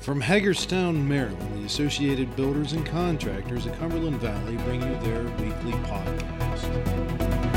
[0.00, 5.72] From Hagerstown, Maryland, the Associated Builders and Contractors of Cumberland Valley bring you their weekly
[5.82, 7.48] podcast.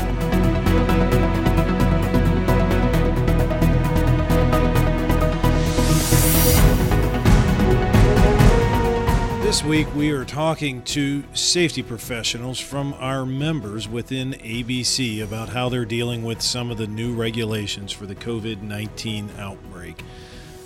[9.42, 15.68] This week, we are talking to safety professionals from our members within ABC about how
[15.68, 20.02] they're dealing with some of the new regulations for the COVID 19 outbreak.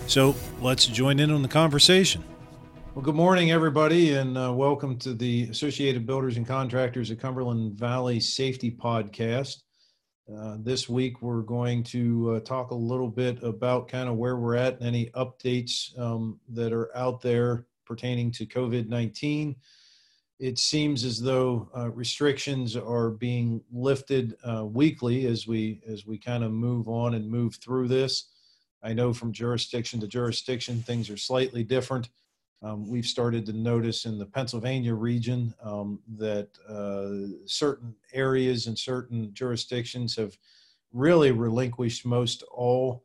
[0.09, 2.23] So let's join in on the conversation.
[2.95, 7.75] Well, good morning, everybody, and uh, welcome to the Associated Builders and Contractors of Cumberland
[7.75, 9.63] Valley Safety Podcast.
[10.33, 14.37] Uh, this week, we're going to uh, talk a little bit about kind of where
[14.37, 19.57] we're at, and any updates um, that are out there pertaining to COVID 19.
[20.39, 26.17] It seems as though uh, restrictions are being lifted uh, weekly as we as we
[26.17, 28.29] kind of move on and move through this.
[28.83, 32.09] I know from jurisdiction to jurisdiction things are slightly different.
[32.63, 38.79] Um, we've started to notice in the Pennsylvania region um, that uh, certain areas and
[38.79, 40.37] certain jurisdictions have
[40.93, 43.05] really relinquished most all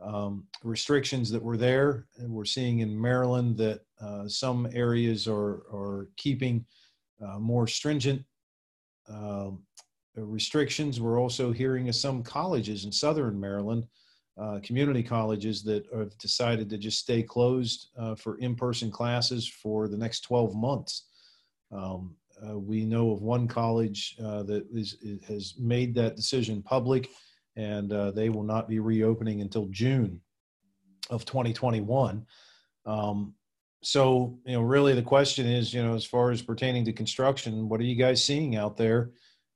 [0.00, 2.06] um, restrictions that were there.
[2.18, 6.64] And we're seeing in Maryland that uh, some areas are, are keeping
[7.24, 8.22] uh, more stringent
[9.08, 9.62] um,
[10.16, 11.00] restrictions.
[11.00, 13.86] We're also hearing of some colleges in southern Maryland,
[14.40, 19.46] uh, community colleges, that have decided to just stay closed uh, for in person classes
[19.46, 21.06] for the next 12 months.
[21.70, 22.16] Um,
[22.46, 24.96] uh, we know of one college uh, that is,
[25.28, 27.08] has made that decision public,
[27.56, 30.20] and they will not be reopening until June
[31.10, 32.26] of 2021.
[32.86, 33.34] Um,
[33.82, 37.68] so you know really the question is you know as far as pertaining to construction
[37.68, 39.10] what are you guys seeing out there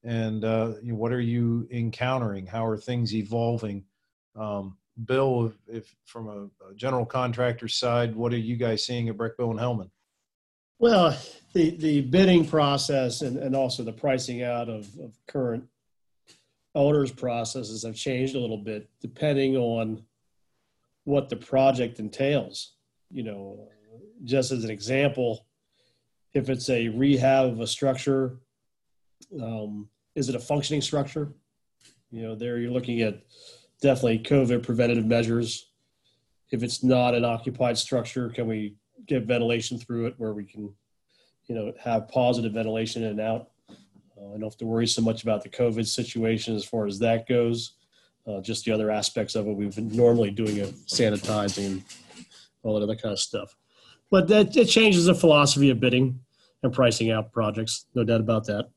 [0.04, 3.84] and uh, you know, what are you encountering how are things evolving
[4.36, 9.16] um, bill if, from a, a, general contractor side what are you guys seeing at
[9.16, 9.90] Brechbill and Helman
[10.78, 11.16] well
[11.52, 15.64] the the bidding process and, and also the pricing out of, of current
[16.74, 20.02] owners processes have changed a little bit depending on
[21.04, 22.74] what the project entails
[23.10, 23.68] you know
[24.24, 25.46] just as an example,
[26.34, 28.38] if it's a rehab of a structure,
[29.40, 31.32] um, is it a functioning structure?
[32.10, 33.20] You know, there you're looking at
[33.80, 35.70] definitely COVID preventative measures.
[36.50, 38.76] If it's not an occupied structure, can we
[39.06, 40.72] get ventilation through it where we can,
[41.46, 43.50] you know, have positive ventilation in and out?
[43.70, 46.98] Uh, I don't have to worry so much about the COVID situation as far as
[47.00, 47.72] that goes.
[48.26, 51.82] Uh, just the other aspects of it, we've been normally doing a sanitizing
[52.62, 53.54] all that other kind of stuff
[54.10, 56.20] but that it changes the philosophy of bidding
[56.62, 57.86] and pricing out projects.
[57.94, 58.68] No doubt about that.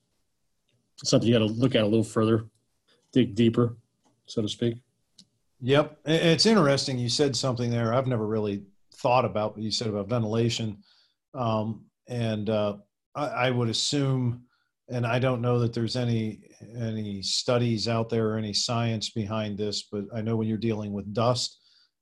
[1.04, 2.46] Something you got to look at a little further,
[3.14, 3.78] dig deeper,
[4.26, 4.82] so to speak.
[5.62, 6.98] Yep, it's interesting.
[6.98, 8.64] You said something there I've never really
[8.96, 9.56] thought about.
[9.56, 10.78] What you said about ventilation,
[11.34, 12.78] um, and uh,
[13.16, 14.44] I, I would assume,
[14.88, 16.40] and I don't know that there's any
[16.78, 20.94] any studies out there or any science behind this, but I know when you're dealing
[20.94, 21.60] with dust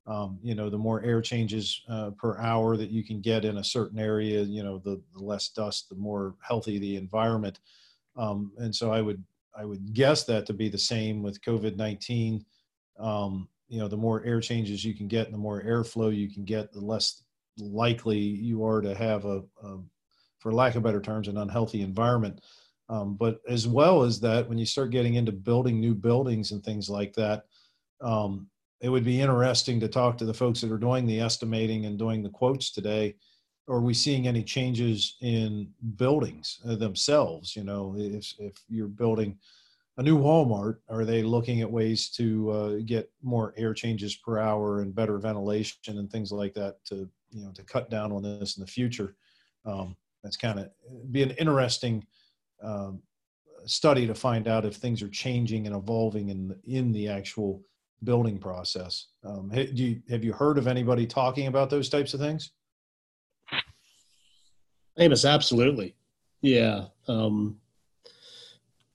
[0.07, 3.57] um, you know the more air changes uh, per hour that you can get in
[3.57, 7.59] a certain area you know the, the less dust the more healthy the environment
[8.17, 9.21] um, and so i would
[9.57, 12.43] i would guess that to be the same with covid-19
[12.99, 16.43] um, you know the more air changes you can get the more airflow you can
[16.45, 17.23] get the less
[17.59, 19.77] likely you are to have a, a
[20.39, 22.41] for lack of better terms an unhealthy environment
[22.89, 26.63] um, but as well as that when you start getting into building new buildings and
[26.63, 27.45] things like that
[28.01, 28.47] um,
[28.81, 31.97] it would be interesting to talk to the folks that are doing the estimating and
[31.97, 33.15] doing the quotes today.
[33.67, 37.55] Are we seeing any changes in buildings uh, themselves?
[37.55, 39.37] You know, if, if you're building
[39.97, 44.37] a new Walmart, are they looking at ways to uh, get more air changes per
[44.37, 48.21] hour and better ventilation and things like that to, you know, to cut down on
[48.21, 49.15] this in the future?
[49.65, 50.69] Um, that's kind of
[51.11, 52.05] be an interesting
[52.63, 53.01] um,
[53.65, 57.61] study to find out if things are changing and evolving in the, in the actual
[58.03, 59.07] building process.
[59.23, 62.51] Um, do you, have you heard of anybody talking about those types of things?
[64.99, 65.95] Amos, absolutely.
[66.41, 66.85] Yeah.
[67.07, 67.57] Um,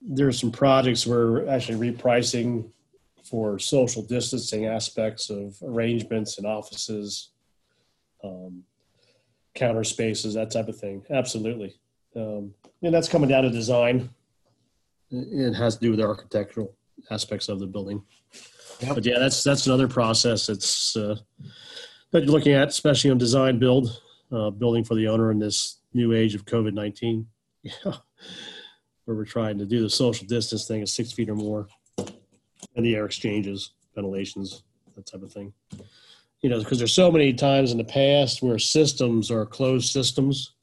[0.04, 2.70] there's some projects we're actually repricing
[3.24, 7.30] for social distancing aspects of arrangements and offices,
[8.24, 8.64] um,
[9.54, 11.04] counter spaces, that type of thing.
[11.10, 11.74] Absolutely.
[12.16, 12.52] Um,
[12.82, 14.10] and that's coming down to design.
[15.10, 16.74] It has to do with the architectural
[17.10, 18.02] aspects of the building.
[18.80, 18.94] Yep.
[18.94, 20.46] But yeah, that's that's another process.
[20.46, 21.16] that's uh,
[22.10, 24.00] that you're looking at, especially on design build,
[24.32, 27.26] uh, building for the owner in this new age of COVID nineteen.
[27.84, 27.92] Yeah,
[29.04, 31.66] where we're trying to do the social distance thing at six feet or more,
[32.76, 34.62] and the air exchanges, ventilations,
[34.96, 35.52] that type of thing.
[36.42, 40.54] you know, because there's so many times in the past where systems are closed systems,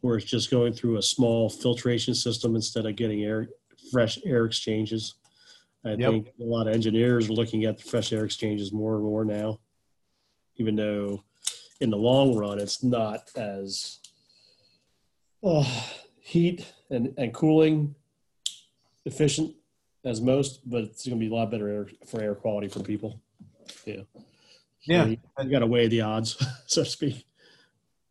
[0.00, 3.48] where it's just going through a small filtration system instead of getting air,
[3.92, 5.14] fresh air exchanges.
[5.84, 5.98] I Yep.
[6.10, 9.24] think a lot of engineers are looking at the fresh air exchanges more and more
[9.24, 9.60] now,
[10.56, 11.22] even though
[11.80, 13.98] in the long run it's not as
[15.42, 15.64] uh,
[16.24, 17.94] heat and, and cooling
[19.04, 19.54] efficient
[20.06, 22.80] as most, but it's going to be a lot better air, for air quality for
[22.80, 23.20] people.
[23.84, 24.02] Yeah.
[24.80, 25.04] Yeah.
[25.04, 27.26] You, you got to weigh the odds, so to speak.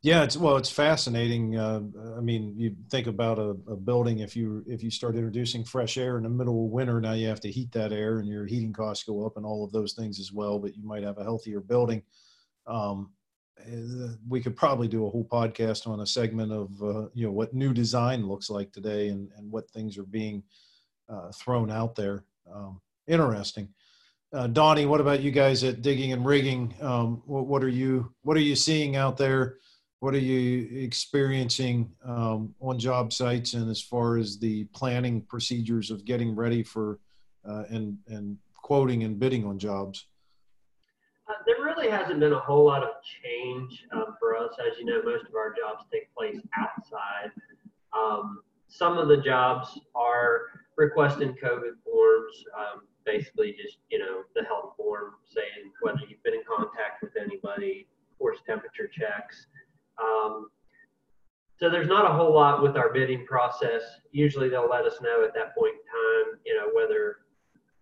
[0.04, 1.58] Yeah, it's well, it's fascinating.
[1.58, 1.82] Uh,
[2.16, 4.20] I mean, you think about a, a building.
[4.20, 7.28] If you if you start introducing fresh air in the middle of winter, now you
[7.30, 9.94] have to heat that air, and your heating costs go up, and all of those
[9.94, 10.60] things as well.
[10.60, 12.04] But you might have a healthier building.
[12.68, 13.12] Um,
[14.28, 17.54] we could probably do a whole podcast on a segment of uh, you know what
[17.54, 20.44] new design looks like today, and and what things are being
[21.10, 22.26] uh, thrown out there.
[22.52, 23.70] Um, interesting.
[24.34, 26.74] Uh, Donnie, what about you guys at Digging and Rigging?
[26.82, 29.58] Um, what, what are you what are you seeing out there?
[30.00, 35.92] What are you experiencing um, on job sites, and as far as the planning procedures
[35.92, 37.00] of getting ready for
[37.48, 40.08] uh, and and quoting and bidding on jobs?
[41.30, 42.90] Uh, there really hasn't been a whole lot of
[43.24, 44.52] change um, for us.
[44.60, 47.32] As you know, most of our jobs take place outside.
[47.98, 50.42] Um, some of the jobs are
[50.78, 56.34] requesting COVID forms, um, basically just, you know, the health form saying whether you've been
[56.34, 57.88] in contact with anybody,
[58.18, 59.48] force temperature checks.
[60.02, 60.48] Um,
[61.60, 63.84] so there's not a whole lot with our bidding process.
[64.12, 67.18] Usually they'll let us know at that point in time, you know, whether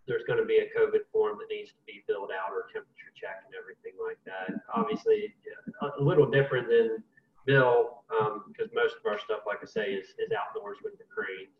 [0.07, 3.13] there's going to be a COVID form that needs to be filled out or temperature
[3.15, 4.59] check and everything like that.
[4.73, 5.33] Obviously,
[5.81, 7.03] a little different than
[7.45, 8.03] Bill
[8.47, 11.53] because um, most of our stuff, like I say, is, is outdoors with the cranes.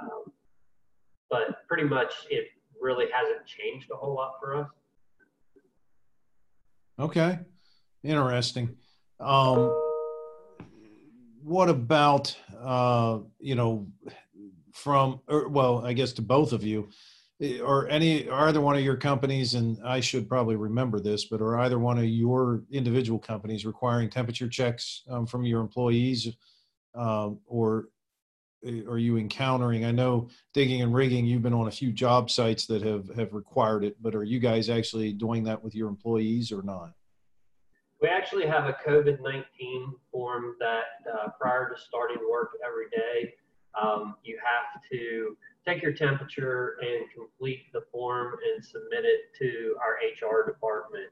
[0.00, 0.32] Um,
[1.30, 2.48] but pretty much it
[2.80, 4.68] really hasn't changed a whole lot for us.
[6.98, 7.38] Okay,
[8.04, 8.76] interesting.
[9.20, 9.74] Um,
[11.42, 13.86] what about uh, you know
[14.72, 16.88] from or, well, I guess to both of you,
[17.62, 21.42] or any are either one of your companies, and I should probably remember this, but
[21.42, 26.28] are either one of your individual companies requiring temperature checks um, from your employees,
[26.94, 27.88] um, or
[28.88, 29.84] are you encountering?
[29.84, 33.34] I know digging and rigging, you've been on a few job sites that have have
[33.34, 36.92] required it, but are you guys actually doing that with your employees or not?
[38.00, 39.44] We actually have a COVID 19
[40.10, 43.34] form that uh, prior to starting work every day,
[43.80, 45.36] um, you have to
[45.66, 51.10] take your temperature and complete the form and submit it to our HR department.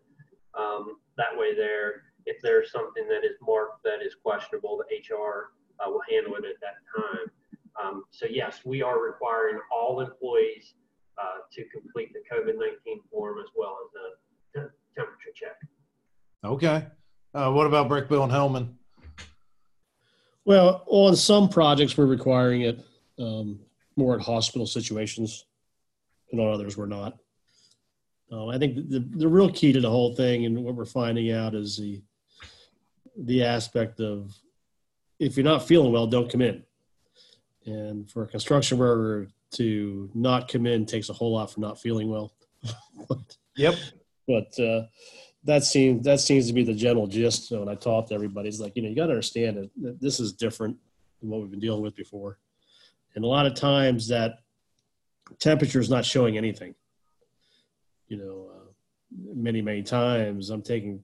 [0.58, 5.52] Um, that way, there, if there's something that is marked that is questionable, the HR
[5.80, 7.26] uh, will handle it at that time.
[7.82, 10.74] Um, so, yes, we are requiring all employees
[11.18, 13.90] uh, to complete the COVID 19 form as well as
[14.54, 15.56] the te- temperature check.
[16.44, 16.86] Okay.
[17.34, 18.78] Uh, what about Brechbill and Helman?
[20.44, 22.84] Well, on some projects, we're requiring it
[23.18, 23.58] um,
[23.96, 25.46] more at hospital situations,
[26.32, 27.19] and on others, we're not.
[28.32, 31.31] Uh, I think the, the real key to the whole thing and what we're finding
[31.31, 32.02] out is the
[33.17, 34.35] the aspect of
[35.20, 36.64] if you're not feeling well, don't come in.
[37.67, 41.81] And for a construction worker to not come in takes a whole lot for not
[41.81, 42.35] feeling well.
[43.08, 43.19] but,
[43.56, 43.75] Yep.
[44.26, 44.87] but uh,
[45.44, 48.49] that seems that seems to be the general gist So when I talk to everybody.
[48.49, 50.77] It's like you know you got to understand that This is different
[51.20, 52.39] than what we've been dealing with before,
[53.14, 54.38] and a lot of times that
[55.38, 56.74] temperature is not showing anything.
[58.08, 58.70] You know, uh,
[59.34, 61.02] many many times I'm taking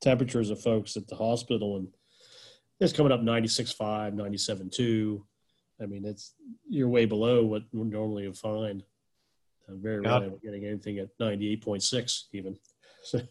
[0.00, 1.88] temperatures of folks at the hospital and
[2.78, 5.22] it's coming up 96.5, 97.2.
[5.80, 6.34] I mean, it's
[6.68, 8.82] you're way below what normally would find.
[9.68, 12.58] I'm very rarely getting anything at 98.6 even.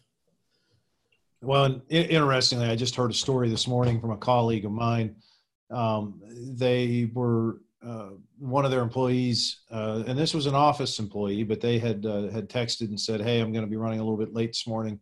[1.42, 5.16] Well, and interestingly, I just heard a story this morning from a colleague of mine.
[5.70, 11.44] Um, they were uh, one of their employees, uh, and this was an office employee,
[11.44, 14.02] but they had uh, had texted and said, "Hey, I'm going to be running a
[14.02, 14.98] little bit late this morning.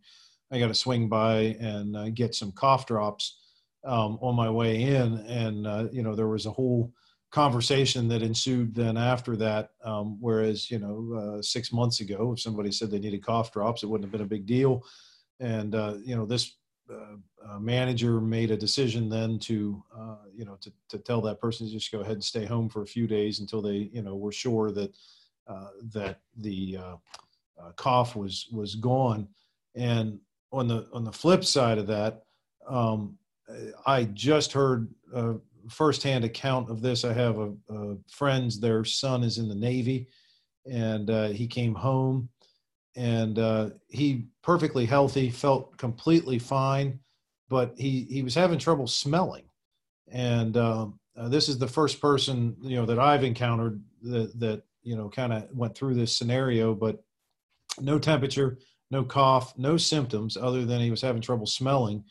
[0.51, 3.39] I got to swing by and uh, get some cough drops
[3.83, 6.93] um, on my way in." And uh, you know, there was a whole
[7.31, 9.71] conversation that ensued then after that.
[9.83, 13.83] Um, whereas, you know, uh, six months ago, if somebody said they needed cough drops,
[13.83, 14.85] it wouldn't have been a big deal
[15.41, 15.73] and
[16.05, 16.55] you know this
[16.89, 17.15] uh,
[17.47, 21.67] uh, manager made a decision then to uh, you know to, to tell that person
[21.67, 24.15] to just go ahead and stay home for a few days until they you know
[24.15, 24.95] were sure that
[25.47, 26.95] uh, that the uh,
[27.61, 29.27] uh, cough was was gone.
[29.75, 30.19] And
[30.51, 32.23] on the on the flip side of that
[32.67, 33.17] um,
[33.85, 35.35] I just heard a
[35.69, 37.03] firsthand account of this.
[37.03, 40.07] I have a, a friends their son is in the Navy
[40.65, 42.29] and uh, he came home
[42.95, 46.99] and uh, he perfectly healthy, felt completely fine,
[47.49, 49.43] but he he was having trouble smelling,
[50.11, 54.63] and um, uh, this is the first person you know that I've encountered that that
[54.83, 57.03] you know kind of went through this scenario, but
[57.79, 58.57] no temperature,
[58.91, 62.03] no cough, no symptoms other than he was having trouble smelling,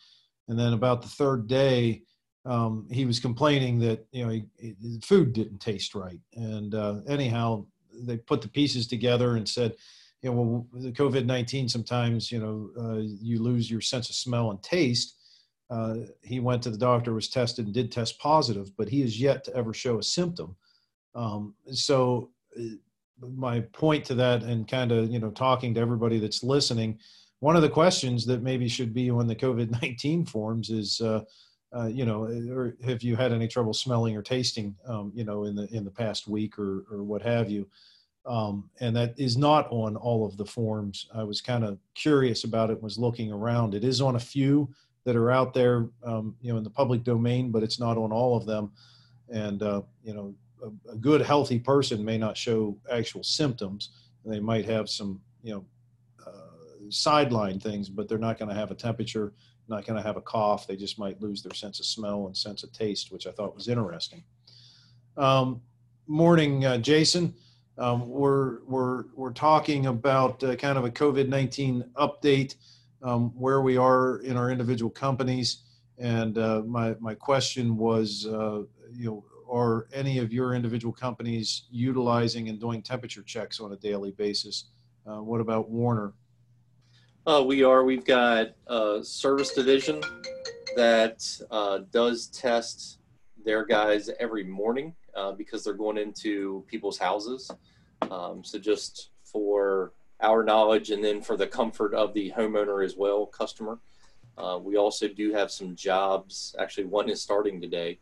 [0.48, 2.02] and then about the third day.
[2.46, 6.96] Um, he was complaining that you know he, he, food didn't taste right, and uh,
[7.08, 7.64] anyhow,
[8.02, 9.74] they put the pieces together and said,
[10.20, 14.14] you know, well, the COVID nineteen sometimes you know uh, you lose your sense of
[14.14, 15.16] smell and taste.
[15.74, 19.20] Uh, he went to the doctor, was tested, and did test positive, but he has
[19.20, 20.54] yet to ever show a symptom.
[21.16, 22.76] Um, so, uh,
[23.36, 26.98] my point to that, and kind of you know talking to everybody that's listening,
[27.40, 31.00] one of the questions that maybe should be on the COVID nineteen forms is.
[31.00, 31.22] Uh,
[31.76, 35.42] uh, you know, or have you had any trouble smelling or tasting, um, you know,
[35.42, 37.68] in the in the past week or or what have you?
[38.26, 41.08] Um, and that is not on all of the forms.
[41.12, 42.80] I was kind of curious about it.
[42.80, 43.74] Was looking around.
[43.74, 44.72] It is on a few
[45.04, 48.12] that are out there, um, you know, in the public domain, but it's not on
[48.12, 48.72] all of them.
[49.30, 53.90] And uh, you know, a, a, good healthy person may not show actual symptoms.
[54.24, 55.64] They might have some, you know,
[56.26, 59.32] uh, sideline things, but they're not going to have a temperature
[59.68, 60.66] not going to have a cough.
[60.66, 63.54] They just might lose their sense of smell and sense of taste, which I thought
[63.54, 64.22] was interesting.
[65.16, 65.60] Um,
[66.06, 67.34] morning, uh, Jason.
[67.76, 72.54] Um, we're we're we're talking about uh, kind of a COVID nineteen update,
[73.04, 75.58] um, where we are in our individual companies,
[75.98, 81.64] and uh, my my question was, uh, you know, are any of your individual companies
[81.70, 84.64] utilizing and doing temperature checks on a daily basis?
[85.06, 86.14] Uh, what about Warner?
[87.26, 87.84] Uh, we are.
[87.84, 90.02] We've got a service division
[90.76, 92.98] that uh, does test
[93.44, 97.50] their guys every morning uh, because they're going into people's houses.
[98.10, 99.92] Um, so just for
[100.24, 103.78] our knowledge and then for the comfort of the homeowner as well, customer.
[104.36, 106.56] Uh, we also do have some jobs.
[106.58, 107.98] Actually, one is starting today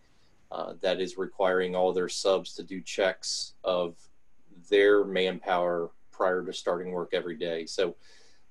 [0.51, 3.97] uh, that is requiring all their subs to do checks of
[4.71, 7.67] their manpower prior to starting work every day.
[7.67, 7.97] So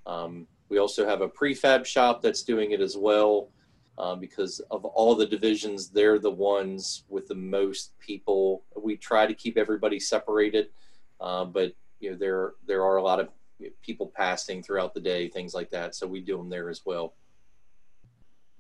[0.05, 3.49] um, we also have a prefab shop that's doing it as well.
[3.97, 8.63] Uh, because of all the divisions, they're the ones with the most people.
[8.75, 10.69] We try to keep everybody separated,
[11.19, 13.29] uh, but you know there there are a lot of
[13.81, 15.95] people passing throughout the day, things like that.
[15.95, 17.13] So we do them there as well.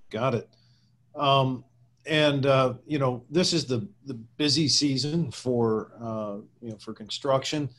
[0.09, 0.49] Got it.
[1.15, 1.63] Um,
[2.05, 6.93] and uh, you know this is the the busy season for uh, you know for
[6.93, 7.69] construction,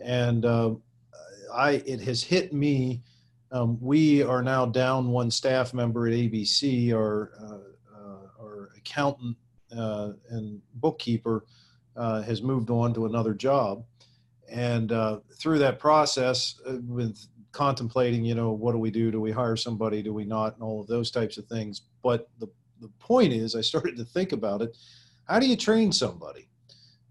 [0.00, 0.74] and uh,
[1.52, 3.02] I it has hit me
[3.50, 6.92] um, we are now down one staff member at ABC.
[6.92, 9.36] Our, uh, uh, our accountant
[9.76, 11.44] uh, and bookkeeper
[11.96, 13.84] has moved on to another job.
[14.50, 17.18] And uh, through that process, uh, with
[17.52, 19.10] contemplating, you know, what do we do?
[19.10, 20.02] Do we hire somebody?
[20.02, 20.54] Do we not?
[20.54, 21.82] And all of those types of things.
[22.02, 22.48] But the,
[22.80, 24.76] the point is, I started to think about it.
[25.26, 26.48] How do you train somebody?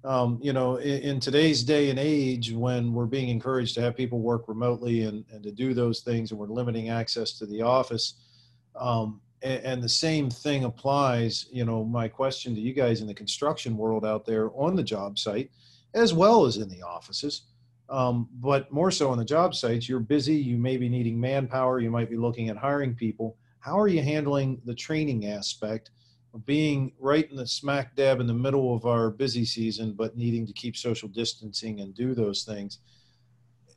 [0.03, 3.97] um, you know, in, in, today's day and age, when we're being encouraged to have
[3.97, 7.61] people work remotely and, and to do those things, and we're limiting access to the
[7.61, 8.13] office,
[8.75, 11.47] um, and, and, the same thing applies.
[11.51, 14.83] You know, my question to you guys in the construction world out there on the
[14.83, 15.51] job site,
[15.93, 17.43] as well as in the offices,
[17.89, 20.35] um, but more so on the job sites, you're busy.
[20.35, 21.79] You may be needing manpower.
[21.79, 23.37] You might be looking at hiring people.
[23.59, 25.91] How are you handling the training aspect?
[26.37, 30.15] of being right in the smack dab in the middle of our busy season, but
[30.15, 32.79] needing to keep social distancing and do those things.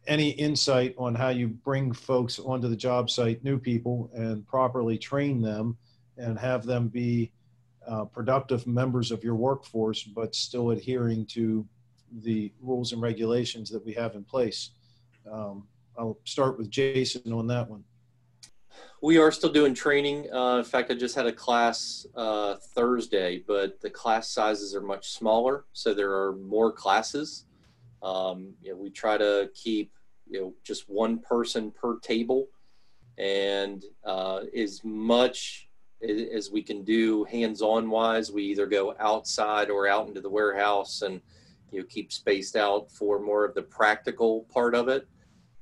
[0.06, 4.98] Any insight on how you bring folks onto the job site, new people, and properly
[4.98, 5.76] train them
[6.16, 7.32] and have them be
[7.86, 11.66] uh, productive members of your workforce, but still adhering to
[12.22, 14.70] the rules and regulations that we have in place?
[15.30, 15.66] Um,
[15.98, 17.84] I'll start with Jason on that one
[19.02, 20.32] we are still doing training.
[20.32, 24.82] Uh, in fact, I just had a class uh, Thursday, but the class sizes are
[24.82, 27.46] much smaller, so there are more classes.
[28.02, 29.92] Um, you know, we try to keep
[30.28, 32.48] you know just one person per table,
[33.16, 35.68] and uh, as much
[36.02, 41.02] as we can do hands-on wise, we either go outside or out into the warehouse
[41.02, 41.20] and
[41.70, 45.06] you know keep spaced out for more of the practical part of it.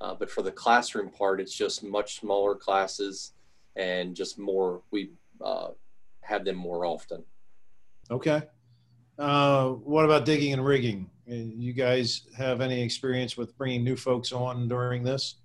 [0.00, 3.33] Uh, but for the classroom part, it's just much smaller classes
[3.77, 5.11] and just more, we
[5.41, 5.69] uh,
[6.21, 7.25] have them more often.
[8.11, 8.43] Okay.
[9.19, 11.11] Uh, what about digging and rigging?
[11.31, 15.37] Uh, you guys have any experience with bringing new folks on during this?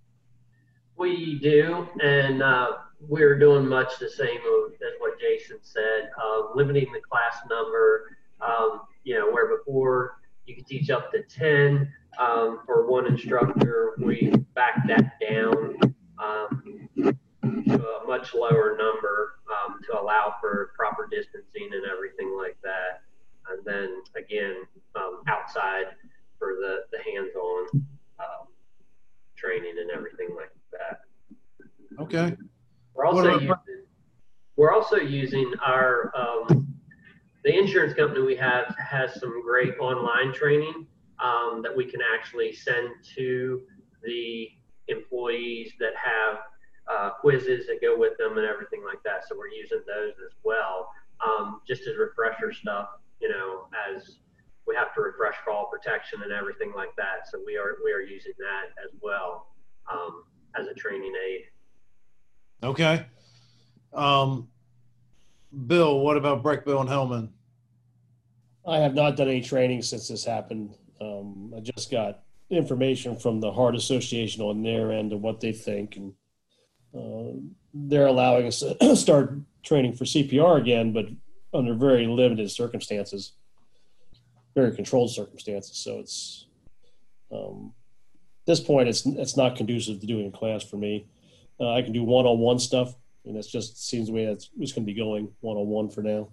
[0.95, 6.91] We do, and uh, we're doing much the same as what Jason said, uh, limiting
[6.93, 8.17] the class number.
[8.41, 13.93] Um, you know, where before you could teach up to 10, um, for one instructor.
[13.97, 15.77] We back that down
[16.19, 22.57] um, to a much lower number um, to allow for proper distancing and everything like
[22.63, 23.01] that.
[23.49, 24.55] And then again,
[24.95, 25.85] um, outside
[26.37, 27.85] for the, the hands-on
[28.19, 28.47] um,
[29.35, 31.01] training and everything like that.
[31.99, 32.35] Okay.
[32.93, 33.85] We're also What using,
[34.55, 36.72] we're also using our um,
[37.43, 40.87] the insurance company we have has some great online training
[41.23, 43.61] um, that we can actually send to
[44.03, 44.49] the
[44.87, 46.39] employees that have
[46.91, 49.27] uh, quizzes that go with them and everything like that.
[49.27, 50.89] So we're using those as well,
[51.25, 52.87] um, just as refresher stuff.
[53.21, 54.17] You know, as
[54.67, 57.29] we have to refresh fall protection and everything like that.
[57.31, 59.47] So we are we are using that as well
[59.91, 60.23] um,
[60.59, 61.41] as a training aid.
[62.63, 63.05] Okay.
[63.93, 64.49] Um,
[65.67, 67.29] Bill, what about Brechbill, and Helman?
[68.65, 70.75] I have not done any training since this happened.
[70.99, 75.51] Um, I just got information from the Heart Association on their end of what they
[75.51, 76.13] think, and
[76.95, 77.37] uh,
[77.73, 81.07] they're allowing us to start training for CPR again, but
[81.53, 83.33] under very limited circumstances,
[84.55, 85.77] very controlled circumstances.
[85.77, 86.47] So it's
[87.31, 87.73] um,
[88.43, 91.07] at this point, it's it's not conducive to doing a class for me.
[91.59, 94.85] Uh, I can do one-on-one stuff, and it's just seems the way it's, it's going
[94.85, 96.29] to be going one-on-one for now.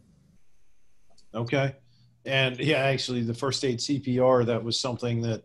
[1.35, 1.76] Okay.
[2.25, 5.44] And yeah, actually, the first aid CPR, that was something that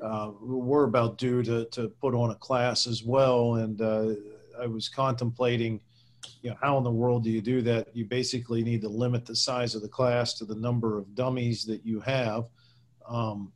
[0.00, 3.56] uh, we're about due to, to put on a class as well.
[3.56, 4.14] And uh,
[4.60, 5.80] I was contemplating,
[6.42, 7.94] you know, how in the world do you do that?
[7.94, 11.64] You basically need to limit the size of the class to the number of dummies
[11.64, 12.44] that you have.
[13.06, 13.52] Um,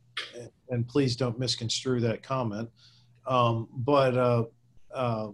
[0.69, 2.69] and please don't misconstrue that comment.
[3.25, 4.43] Um, but, uh,
[4.93, 5.29] uh,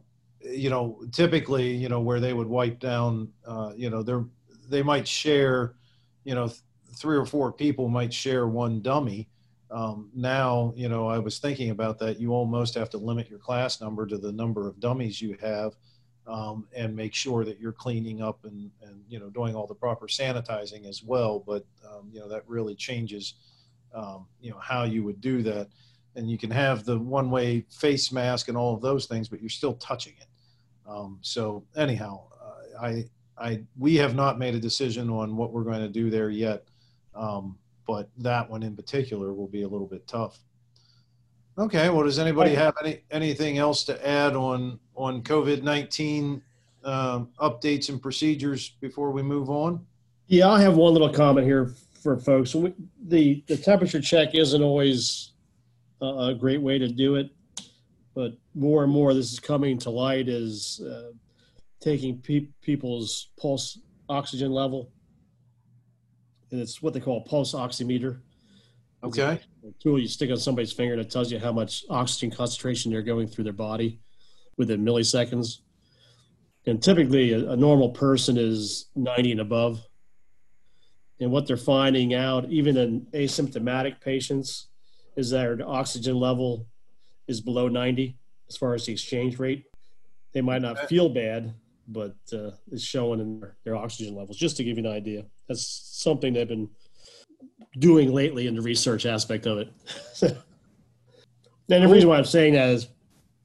[0.52, 4.26] you know, typically, you know, where they would wipe down, uh, you know, they're,
[4.70, 5.76] they might share,
[6.24, 6.60] you know, th-
[6.96, 9.28] three or four people might share one dummy.
[9.72, 12.20] Um, now, you know, I was thinking about that.
[12.20, 15.76] You almost have to limit your class number to the number of dummies you have
[16.28, 19.76] um, and make sure that you're cleaning up and, and, you know, doing all the
[19.76, 21.44] proper sanitizing as well.
[21.46, 23.34] But, um, you know, that really changes,
[23.94, 25.68] um, you know, how you would do that.
[26.16, 29.42] And you can have the one way face mask and all of those things, but
[29.42, 30.28] you're still touching it.
[30.88, 33.06] Um, so, anyhow, uh, I,
[33.38, 36.66] I, we have not made a decision on what we're going to do there yet.
[37.16, 40.40] Um, but that one in particular will be a little bit tough.
[41.58, 41.90] Okay.
[41.90, 46.42] Well, does anybody have any anything else to add on on COVID nineteen
[46.84, 49.86] um, updates and procedures before we move on?
[50.28, 52.54] Yeah, I have one little comment here for folks.
[52.56, 52.74] We,
[53.08, 55.32] the the temperature check isn't always
[56.02, 57.30] a, a great way to do it,
[58.16, 61.12] but more and more this is coming to light is uh,
[61.82, 64.92] taking pe- people's pulse oxygen level,
[66.52, 68.22] and it's what they call a pulse oximeter.
[69.04, 69.40] Okay.
[69.64, 73.04] A tool you stick on somebody's finger that tells you how much oxygen concentration they're
[73.04, 74.00] going through their body
[74.58, 75.60] within milliseconds.
[76.66, 79.86] And typically, a, a normal person is 90 and above.
[81.20, 84.68] And what they're finding out, even in asymptomatic patients,
[85.16, 86.66] is that their oxygen level
[87.28, 88.18] is below 90
[88.50, 89.66] as far as the exchange rate.
[90.34, 91.54] They might not feel bad,
[91.88, 94.38] but uh, it's showing in their, their oxygen levels.
[94.38, 96.70] Just to give you an idea, that's something they've been
[97.80, 99.74] doing lately in the research aspect of it.
[100.22, 102.88] and the reason why I'm saying that is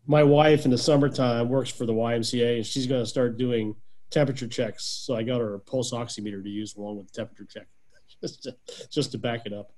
[0.07, 3.77] my wife in the summertime works for the YMCA and she's going to start doing
[4.11, 4.85] temperature checks.
[4.85, 7.67] So I got her a pulse oximeter to use along with the temperature check
[8.21, 8.57] just to,
[8.91, 9.73] just to back it up.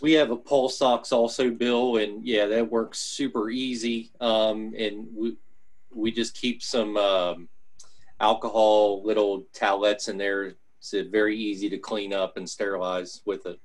[0.00, 4.12] We have a pulse ox also, Bill, and yeah, that works super easy.
[4.20, 5.36] Um, and we
[5.92, 7.48] we just keep some um,
[8.20, 10.54] alcohol little towelettes in there.
[10.78, 13.58] It's uh, very easy to clean up and sterilize with it.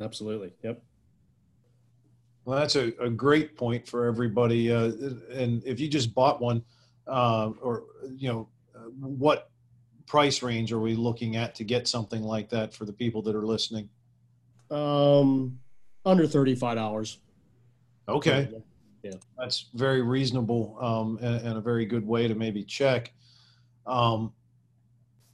[0.00, 0.52] Absolutely.
[0.62, 0.82] Yep.
[2.44, 4.72] Well, that's a, a great point for everybody.
[4.72, 4.92] Uh,
[5.32, 6.64] and if you just bought one,
[7.06, 7.84] uh, or
[8.16, 9.50] you know, uh, what
[10.06, 13.36] price range are we looking at to get something like that for the people that
[13.36, 13.88] are listening?
[14.70, 15.58] Um,
[16.04, 17.18] under $35.
[18.08, 18.48] Okay.
[19.02, 23.12] Yeah, that's very reasonable um, and, and a very good way to maybe check.
[23.86, 24.32] Um,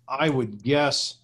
[0.08, 1.16] I would guess,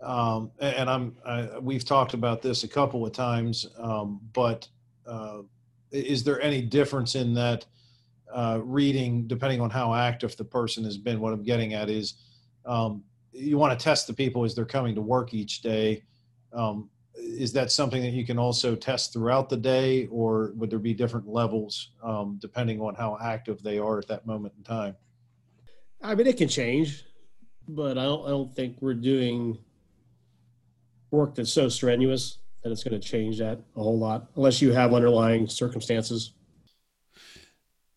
[0.00, 4.68] um, and and I'm I, we've talked about this a couple of times, um, but
[5.06, 5.38] uh,
[5.90, 7.66] is there any difference in that
[8.32, 11.18] uh, reading depending on how active the person has been?
[11.18, 12.14] What I'm getting at is
[12.64, 13.02] um,
[13.32, 16.04] you want to test the people as they're coming to work each day.
[16.52, 16.88] Um,
[17.28, 20.94] is that something that you can also test throughout the day or would there be
[20.94, 24.96] different levels um, depending on how active they are at that moment in time
[26.02, 27.04] I mean, it can change,
[27.66, 29.58] but I don't, I don't think we're doing
[31.10, 34.72] work that's so strenuous that it's going to change that a whole lot, unless you
[34.72, 36.32] have underlying circumstances.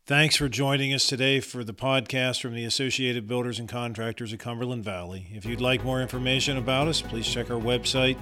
[0.07, 4.39] Thanks for joining us today for the podcast from the Associated Builders and Contractors of
[4.39, 5.27] Cumberland Valley.
[5.31, 8.17] If you'd like more information about us, please check our website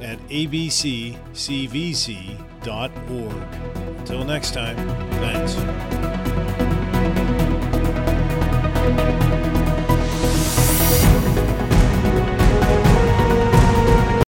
[0.00, 1.18] at abccvc.org.
[3.98, 4.76] Until next time,
[5.20, 5.54] thanks.